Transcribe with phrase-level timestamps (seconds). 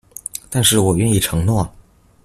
[0.49, 1.69] 但是我願意承諾